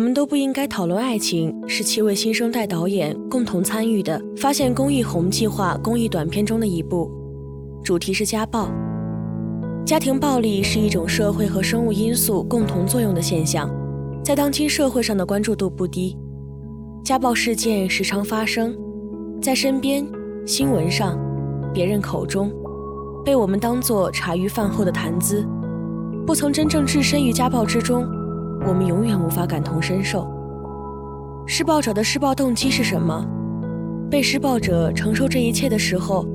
[0.00, 7.10] 我们都不应该讨论爱情，是七位新生代导演共同参与的“发现公益红计划”公益短片中的一部，
[7.84, 8.70] 主题是家暴。
[9.84, 13.70] 家庭暴力是一种社会和生物因素共同作用的现象，
[14.24, 16.16] 在当今社会上的关注度不低。
[17.04, 18.74] 家暴事件时常发生
[19.38, 20.02] 在身边、
[20.46, 21.20] 新闻上、
[21.74, 22.50] 别人口中，
[23.22, 25.46] 被我们当作茶余饭后的谈资，
[26.26, 28.08] 不曾真正置身于家暴之中。
[28.66, 30.26] 我们永远无法感同身受。
[31.46, 33.26] 施暴者的施暴动机是什么？
[34.10, 36.26] 被施暴者承受这一切的时候，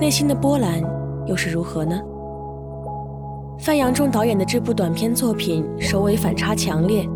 [0.00, 0.82] 内心的波澜
[1.26, 2.00] 又是如何呢？
[3.58, 7.08] 范扬仲导演的这部短片作品首尾反差强烈，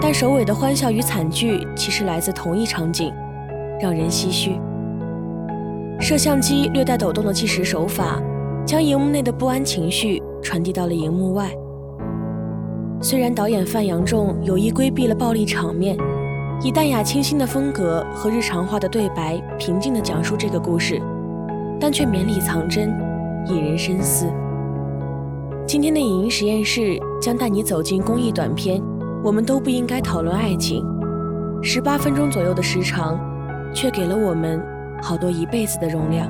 [0.00, 3.12] 但首尾的欢笑与惨剧其实来自同一场景，
[3.80, 4.58] 让人唏嘘。
[6.00, 8.20] 摄像机略带抖动的计时手法，
[8.64, 11.50] 将荧幕内的不安情绪传递到了荧幕外。
[13.00, 15.96] 虽然导演范扬仲有意规避了暴力场面，
[16.62, 21.00] 以淡雅清新的风格和日常化的对白，平静地讲述这个故事，
[21.80, 22.92] 但却绵里藏针，
[23.46, 24.26] 引人深思。
[25.64, 28.82] 今天的影音实验室将带你走进公益短片，
[29.22, 30.84] 我们都不应该讨论爱情。
[31.62, 33.16] 十八分钟左右的时长，
[33.72, 34.60] 却给了我们
[35.00, 36.28] 好多一辈子的容量。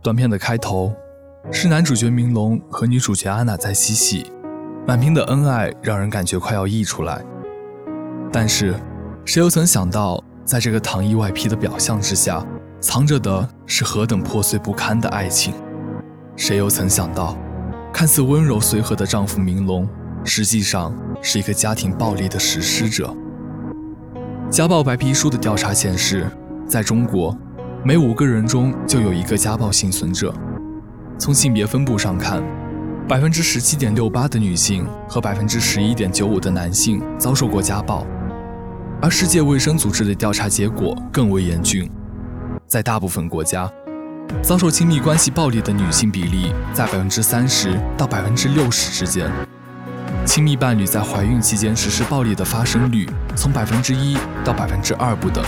[0.00, 0.94] 短片的开头
[1.50, 4.30] 是男主角明龙和女主角安娜在嬉戏，
[4.86, 7.20] 满屏的恩爱让人感觉快要溢出来。
[8.32, 8.76] 但是，
[9.24, 12.46] 谁又曾想到，在这个糖衣外披的表象之下，
[12.80, 15.52] 藏着的是何等破碎不堪的爱情？
[16.36, 17.36] 谁又曾想到，
[17.92, 19.88] 看似温柔随和的丈夫明龙，
[20.22, 23.12] 实际上是一个家庭暴力的实施者？
[24.48, 26.30] 家暴白皮书的调查显示，
[26.68, 27.36] 在中国。
[27.84, 30.34] 每五个人中就有一个家暴幸存者。
[31.16, 32.42] 从性别分布上看，
[33.06, 38.04] 百分之十七点六八的女性和百分之十一点九五的男性遭受过家暴，
[39.00, 41.88] 而世界卫生组织的调查结果更为严峻。
[42.66, 43.70] 在大部分国家，
[44.42, 49.30] 遭受亲密关系暴力的女性比例在百分之三十到百分之六十之间，
[50.26, 55.44] 亲密伴侣在怀孕期间实施暴力的发生率从百分之一到百分之二不等，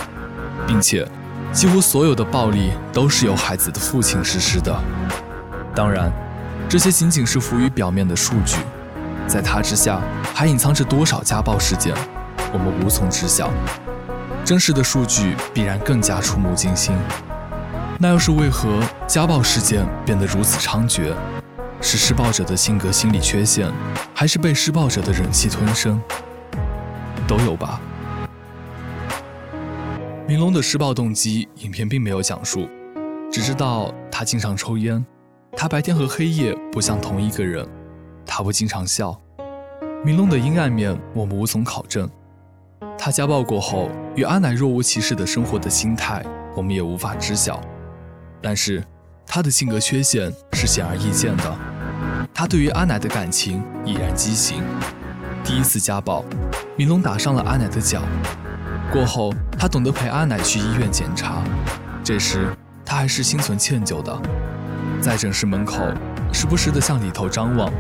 [0.64, 1.04] 并且。
[1.52, 4.74] 几乎所有的暴力都是由孩子的父亲实施的。
[5.74, 6.12] 当然，
[6.68, 8.58] 这些仅仅是浮于表面的数据，
[9.26, 10.00] 在它之下
[10.32, 11.92] 还隐藏着多少家暴事件，
[12.52, 13.50] 我们无从知晓。
[14.44, 16.94] 真实的数据必然更加触目惊心。
[17.98, 21.12] 那又是为何家暴事件变得如此猖獗？
[21.82, 23.70] 是施暴者的性格心理缺陷，
[24.14, 26.00] 还是被施暴者的忍气吞声？
[27.26, 27.80] 都有吧。
[30.30, 32.68] 明龙的施暴动机，影片并没有讲述，
[33.32, 35.04] 只知道他经常抽烟，
[35.56, 37.66] 他白天和黑夜不像同一个人，
[38.24, 39.21] 他不经常笑。
[40.04, 42.09] 明龙的阴暗面，我们无从考证。
[42.97, 46.24] 他家暴过后与阿乃若无其事的生活的心态，
[46.54, 47.60] 我们也无法知晓。
[48.41, 48.84] 但是
[49.27, 51.59] 他的性格缺陷是显而易见的，
[52.32, 54.62] 他对于阿乃的感情已然畸形。
[55.42, 56.24] 第一次家暴，
[56.77, 58.00] 明龙打伤了阿乃的脚。
[58.92, 61.42] 过后，他懂得陪阿奶去医院检查。
[62.03, 62.53] 这时，
[62.84, 64.21] 他还是心存歉疚的，
[65.01, 65.77] 在诊室门口
[66.33, 67.72] 时不时地向里头张望。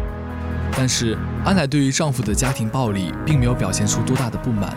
[0.76, 4.72] 但是，阿奶对于丈夫的家庭暴力并没有表现出多大的不满，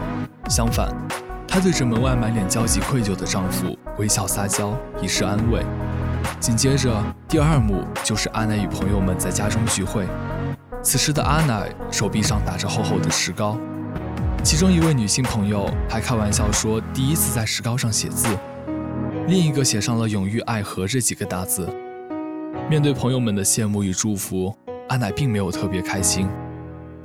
[0.49, 0.89] 相反，
[1.47, 5.63] 她对着门外满脸焦急愧疚的丈夫微笑撒娇，以示安慰。
[6.39, 6.91] 紧接着，
[7.27, 10.07] 第二幕就是阿奶与朋友们在家中聚会。
[10.81, 13.55] 此时的阿奶手臂上打着厚厚的石膏，
[14.43, 18.27] 其中一位女性朋友还开玩笑说第一次在石膏上写字，
[19.25, 21.65] 另一个写上了“永浴爱河”这几个大字。
[22.69, 24.53] 面对朋友们的羡慕与祝福，
[24.89, 26.27] 阿奶并没有特别开心，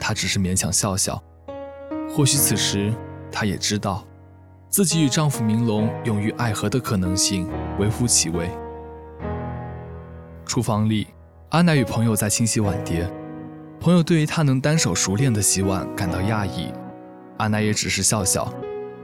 [0.01, 1.23] 她只是勉强笑笑。
[2.11, 2.93] 或许此时
[3.31, 4.05] 她也知道，
[4.69, 7.49] 自己与丈夫明龙永浴爱河的可能性
[7.79, 8.51] 微乎其微。
[10.45, 11.07] 厨房里，
[11.51, 13.09] 阿奶与朋友在清洗碗碟。
[13.79, 16.73] 朋友对于她能单手熟练的洗碗感到讶异，
[17.39, 18.53] 阿奶也只是笑笑，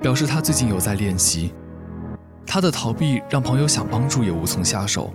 [0.00, 1.52] 表示她最近有在练习。
[2.46, 5.12] 她的逃避让朋友想帮助也无从下手，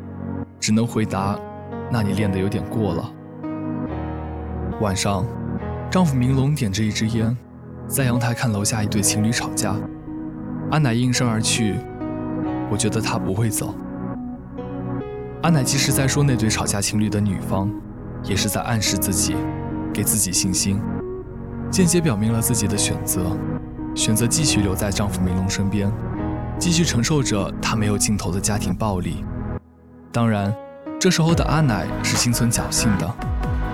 [0.59, 1.37] 只能回答
[1.91, 3.11] ：“那你练得有点过了。”
[4.81, 5.25] 晚上，
[5.91, 7.37] 丈夫明龙点着一支烟，
[7.87, 9.75] 在阳台看楼下一对情侣吵架。
[10.71, 11.75] 阿奶应声而去，
[12.71, 13.75] 我觉得他不会走。
[15.43, 17.71] 阿奶即使在说那对吵架情侣的女方。
[18.25, 19.33] 也是在暗示自己，
[19.93, 20.81] 给自己信心，
[21.71, 23.21] 间接表明了自己的选择，
[23.95, 25.91] 选择继续留在丈夫明龙身边，
[26.57, 29.23] 继续承受着他没有尽头的家庭暴力。
[30.11, 30.53] 当然，
[30.99, 33.07] 这时候的阿奶是心存侥幸的，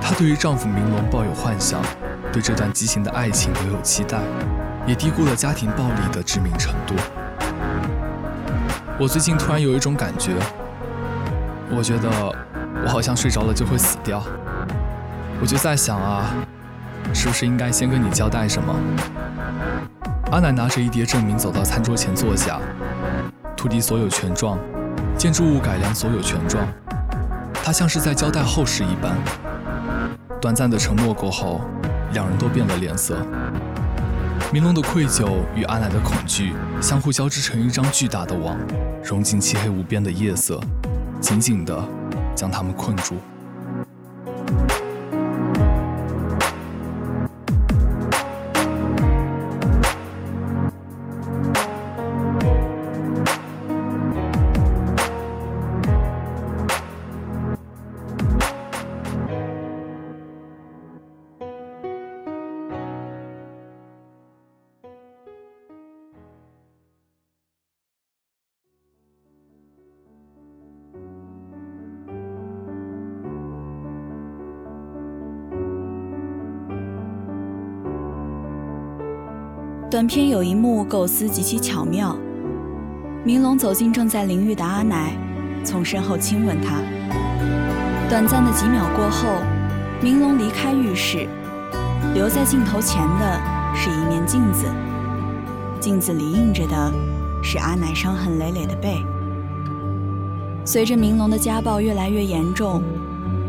[0.02, 1.82] 她对于丈夫明龙抱有幻想，
[2.34, 4.20] 对这段畸形的爱情留有期待，
[4.86, 6.94] 也低估了家庭暴力的致命程度。
[9.00, 10.34] 我最近突然有一种感觉，
[11.72, 12.36] 我觉得。
[12.84, 14.22] 我好像睡着了就会死掉，
[15.42, 16.26] 我就在想啊，
[17.14, 18.76] 是不是应该先跟你交代什么？
[20.32, 22.60] 阿奶拿着一叠证明走到餐桌前坐下，
[23.56, 24.58] 土地所有权状，
[25.18, 26.68] 建筑物改良所有权状，
[27.64, 29.16] 他像是在交代后事一般。
[30.42, 31.62] 短暂的沉默过后，
[32.14, 33.18] 两人都变了脸色。
[34.52, 38.58] 明龙的愧疚与阿奶的恐惧相互交织成一张巨大的网，
[39.04, 40.60] 融进漆黑无边的夜色，
[41.20, 41.84] 紧紧的。
[42.36, 43.16] 将他们困住。
[79.96, 82.18] 短片有一幕构思极其巧妙，
[83.24, 85.14] 明龙走进正在淋浴的阿奶，
[85.64, 86.82] 从身后亲吻她。
[88.10, 89.30] 短暂的几秒过后，
[90.02, 91.30] 明龙离开浴室，
[92.14, 93.42] 留在镜头前的
[93.74, 94.66] 是一面镜子，
[95.80, 96.92] 镜子里映着的
[97.42, 98.98] 是阿奶伤痕累累的背。
[100.66, 102.84] 随着明龙的家暴越来越严重，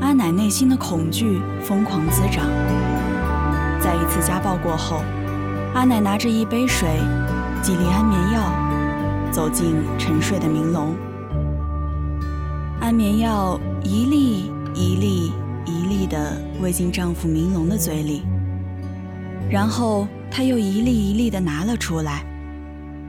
[0.00, 2.46] 阿奶内心的恐惧疯狂滋长。
[3.80, 5.00] 在一次家暴过后。
[5.76, 6.88] 阿奶拿着一杯水，
[7.60, 10.96] 几粒安眠药，走进沉睡的明龙。
[12.80, 15.32] 安眠药一粒一粒
[15.66, 18.22] 一粒地喂进丈夫明龙的嘴里，
[19.50, 22.24] 然后她又一粒一粒地拿了出来，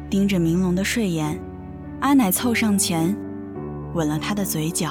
[0.09, 1.39] 盯着明龙的睡眼。
[2.01, 3.15] 阿奶凑上前，
[3.93, 4.89] 吻了他的嘴角。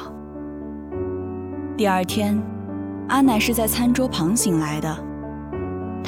[1.76, 2.42] 第二天，
[3.08, 5.05] 阿奶是在餐桌旁醒来的。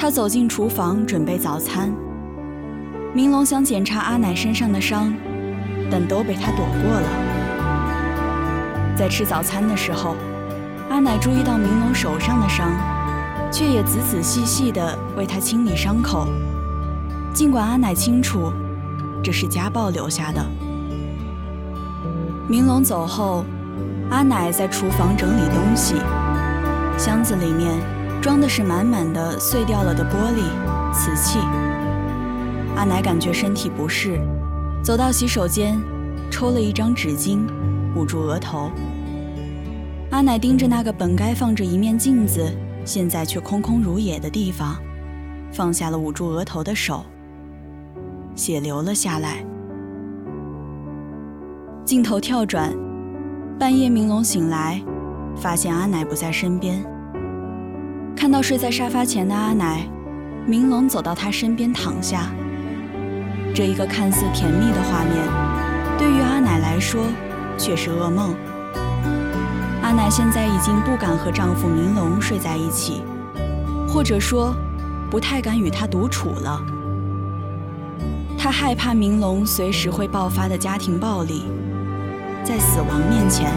[0.01, 1.93] 他走进厨房准备早餐。
[3.13, 5.13] 明龙想检查阿奶身上的伤，
[5.91, 7.07] 但都被他躲过了。
[8.95, 10.15] 在吃早餐的时候，
[10.89, 12.71] 阿奶注意到明龙手上的伤，
[13.51, 16.29] 却也仔仔细细地为他清理伤口。
[17.33, 18.53] 尽管阿奶清楚
[19.21, 20.41] 这是家暴留下的。
[22.47, 23.43] 明龙走后，
[24.09, 25.95] 阿奶在厨房整理东西，
[26.97, 27.98] 箱子里面。
[28.21, 31.39] 装的是满满的碎掉了的玻璃、瓷器。
[32.75, 34.19] 阿奶感觉身体不适，
[34.83, 35.79] 走到洗手间，
[36.29, 37.39] 抽了一张纸巾
[37.95, 38.69] 捂住额头。
[40.11, 42.51] 阿奶盯着那个本该放着一面镜子，
[42.83, 44.75] 现在却空空如也的地方，
[45.51, 47.05] 放下了捂住额头的手，
[48.35, 49.45] 血流了下来。
[51.85, 52.73] 镜头跳转，
[53.57, 54.81] 半夜明龙醒来，
[55.37, 56.83] 发现阿奶不在身边。
[58.19, 59.87] 看到睡在沙发前的阿奶，
[60.45, 62.29] 明龙走到她身边躺下。
[63.55, 65.15] 这一个看似甜蜜的画面，
[65.97, 67.05] 对于阿奶来说
[67.57, 68.35] 却是噩梦。
[69.81, 73.03] 阿奶现在已经不敢和丈夫明龙睡在一起，
[73.87, 74.53] 或者说，
[75.09, 76.61] 不太敢与他独处了。
[78.37, 81.45] 她害怕明龙随时会爆发的家庭暴力，
[82.43, 83.49] 在死亡面前，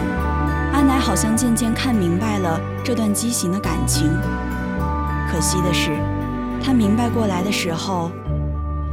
[0.71, 4.09] 阿奶好像渐渐看明白了这段畸形的感情。
[5.33, 5.89] 可惜的是，
[6.63, 8.11] 他明白过来的时候，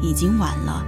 [0.01, 0.83] 已经晚了。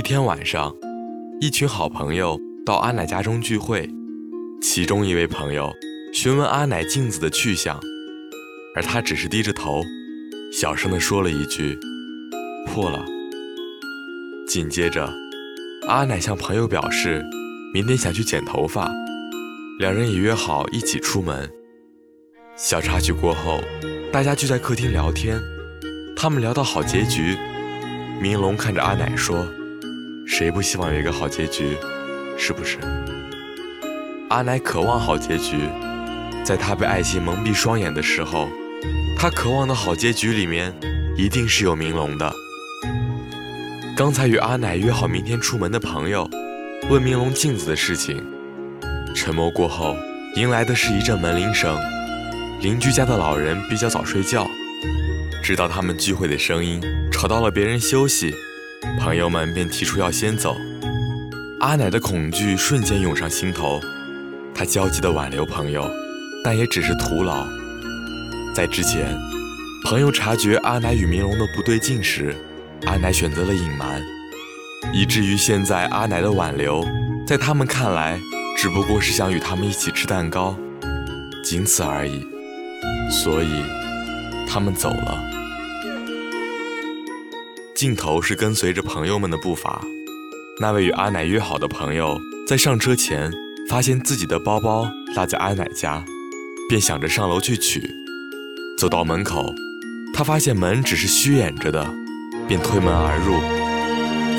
[0.00, 0.74] 一天晚上，
[1.42, 3.86] 一群好朋友到阿奶家中聚会，
[4.62, 5.70] 其中一位朋友
[6.10, 7.78] 询问阿奶镜子的去向，
[8.74, 9.82] 而他只是低着头，
[10.58, 11.78] 小声地说了一句
[12.66, 13.04] ：“破了。”
[14.48, 15.12] 紧接着，
[15.86, 17.22] 阿奶向朋友表示，
[17.74, 18.90] 明天想去剪头发，
[19.80, 21.46] 两人也约好一起出门。
[22.56, 23.60] 小插曲过后，
[24.10, 25.38] 大家聚在客厅聊天，
[26.16, 27.36] 他们聊到好结局，
[28.18, 29.46] 明龙看着阿奶说。
[30.30, 31.76] 谁不希望有一个好结局，
[32.38, 32.78] 是不是？
[34.28, 35.68] 阿奶渴望好结局，
[36.44, 38.48] 在她被爱情蒙蔽双眼的时候，
[39.18, 40.72] 她渴望的好结局里面，
[41.16, 42.32] 一定是有明龙的。
[43.96, 46.30] 刚才与阿奶约好明天出门的朋友，
[46.88, 48.24] 问明龙镜子的事情，
[49.16, 49.96] 沉默过后，
[50.36, 51.76] 迎来的是一阵门铃声。
[52.62, 54.48] 邻居家的老人比较早睡觉，
[55.42, 58.32] 知道他们聚会的声音吵到了别人休息。
[58.98, 60.56] 朋友们便提出要先走，
[61.60, 63.80] 阿奶的恐惧瞬间涌上心头，
[64.54, 65.90] 她焦急地挽留朋友，
[66.42, 67.46] 但也只是徒劳。
[68.54, 69.14] 在之前，
[69.84, 72.34] 朋友察觉阿奶与明龙的不对劲时，
[72.86, 74.02] 阿奶选择了隐瞒，
[74.92, 76.84] 以至于现在阿奶的挽留，
[77.26, 78.18] 在他们看来
[78.56, 80.56] 只不过是想与他们一起吃蛋糕，
[81.44, 82.26] 仅此而已。
[83.10, 83.62] 所以，
[84.48, 85.39] 他们走了。
[87.80, 89.80] 镜头是跟随着朋友们的步伐，
[90.60, 93.32] 那位与阿奶约好的朋友在上车前
[93.70, 96.04] 发现自己的包包落在阿奶家，
[96.68, 97.80] 便想着上楼去取。
[98.76, 99.50] 走到门口，
[100.12, 101.90] 他发现门只是虚掩着的，
[102.46, 103.40] 便推门而入。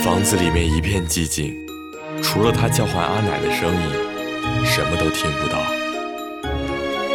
[0.03, 1.51] 房子里面一片寂静，
[2.21, 5.65] 除了他叫唤阿奶的声音，什么都听不到。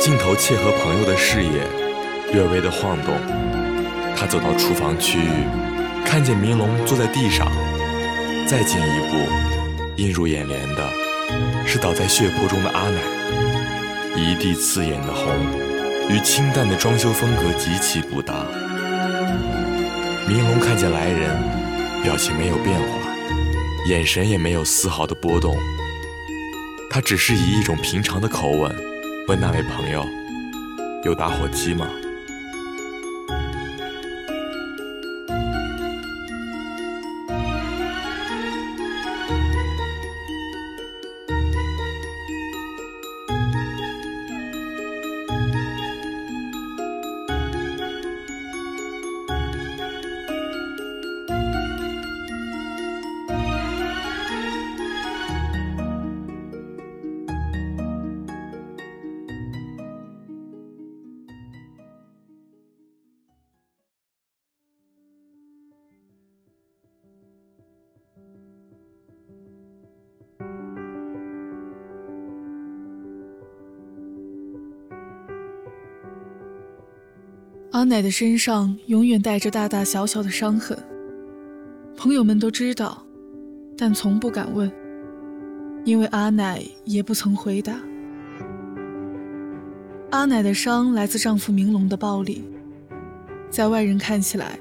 [0.01, 1.69] 镜头切合朋友的视野，
[2.33, 3.15] 略微的晃动，
[4.17, 5.76] 他走到厨房区域。
[6.17, 7.53] 看见明龙坐在地上，
[8.47, 9.19] 再进一步，
[9.97, 10.91] 映入眼帘的
[11.67, 12.99] 是倒在血泊中的阿奶，
[14.17, 15.29] 一地刺眼的红，
[16.09, 18.47] 与清淡的装修风格极其不搭。
[20.27, 21.37] 明龙看见来人，
[22.03, 22.87] 表情没有变化，
[23.87, 25.55] 眼神也没有丝毫的波动，
[26.89, 28.75] 他只是以一种平常的口吻
[29.29, 30.03] 问那位朋友
[31.05, 31.87] ：“有打火机吗？”
[77.77, 80.75] 阿奶的身上永远带着大大小小的伤痕，
[81.95, 83.05] 朋友们都知道，
[83.77, 84.73] 但从不敢问，
[85.85, 87.75] 因为阿奶也不曾回答。
[90.09, 92.43] 阿奶的伤来自丈夫明龙的暴力，
[93.51, 94.59] 在外人看起来，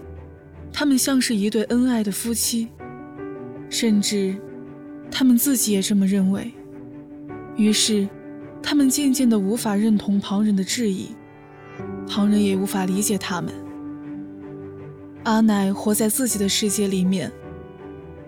[0.74, 2.67] 他们像是一对恩爱的夫妻，
[3.69, 4.36] 甚至
[5.10, 6.51] 他们自己也这么认为。
[7.55, 8.10] 于是，
[8.62, 11.12] 他们渐渐的无法认同旁人的质疑。
[12.08, 13.53] 旁人也无法理解他们。
[15.24, 17.32] 阿奶活在自己的世界里面，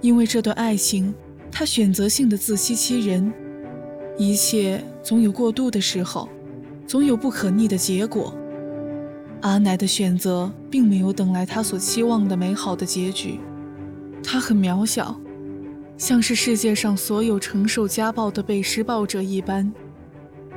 [0.02, 1.14] 因为这段爱情，
[1.52, 3.32] 她选择性的自欺欺人。
[4.18, 6.28] 一切总有过度的时候，
[6.88, 8.34] 总有不可逆的结果。
[9.42, 13.40] 阿奶的选择并没有等来她所期望的美好的结局。
[14.24, 15.16] 她很渺小，
[15.98, 19.72] 像是世界上所有承受家暴的被施暴者一般，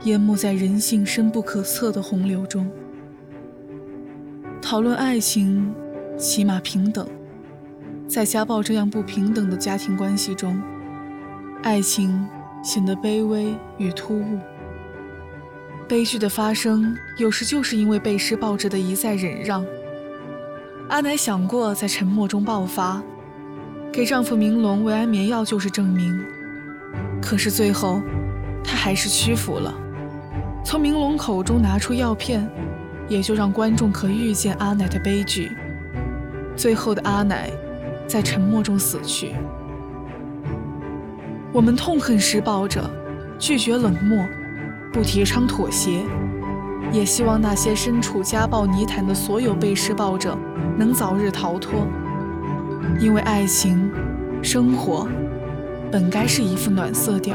[0.05, 2.71] 淹没在人性深不可测的洪流中。
[4.63, 5.75] 讨论爱情，
[6.17, 7.07] 起码平等。
[8.07, 10.61] 在家暴这样不平等的家庭关系中，
[11.63, 12.27] 爱情
[12.63, 14.39] 显得卑微与突兀。
[15.87, 19.65] 悲剧的发生，有时就是因为被施暴者的一再忍让。
[20.89, 23.03] 阿奶想过在沉默中爆发。
[23.93, 26.17] 给丈夫明龙喂安眠药就是证明，
[27.21, 28.01] 可是最后，
[28.63, 29.75] 她还是屈服了。
[30.63, 32.49] 从明龙口中拿出药片，
[33.09, 35.51] 也就让观众可预见阿奶的悲剧。
[36.55, 37.51] 最后的阿奶，
[38.07, 39.33] 在沉默中死去。
[41.53, 42.89] 我们痛恨施暴者，
[43.39, 44.25] 拒绝冷漠，
[44.93, 46.03] 不提倡妥协，
[46.93, 50.39] 也希望那些身处家暴泥潭的所有被施暴者
[50.77, 51.87] 能早日逃脱。
[53.01, 53.91] 因为爱情、
[54.43, 55.09] 生活
[55.91, 57.35] 本该是一副暖色调。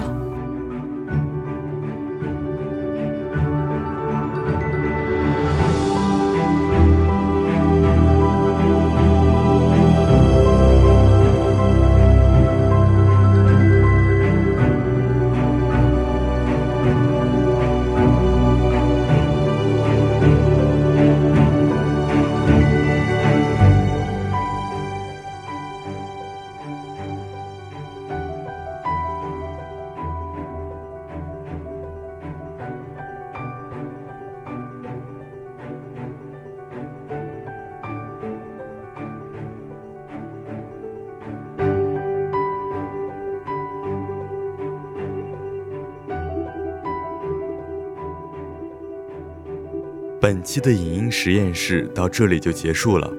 [50.26, 53.14] 本期的影音实验室到这里就结束了。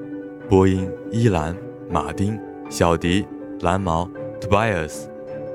[0.49, 1.55] 播音：依兰、
[1.89, 2.37] 马丁、
[2.69, 3.25] 小迪、
[3.61, 4.11] 蓝毛、
[4.41, 5.03] Tobias，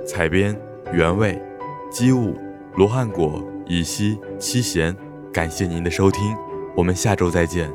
[0.06, 0.58] 采编：
[0.94, 1.38] 原味、
[1.90, 2.38] 机务、
[2.74, 4.96] 罗汉果、乙烯、七贤。
[5.30, 6.22] 感谢您的收听，
[6.74, 7.70] 我们下周再见。